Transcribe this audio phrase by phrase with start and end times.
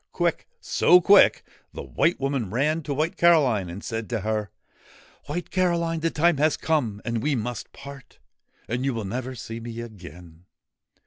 [0.13, 1.43] Quick so quick
[1.73, 4.49] the White Woman ran to White Caroline and said to her:'
[5.27, 8.17] White Caroline, the time has come, and we must part;
[8.67, 10.45] and you will never see me again.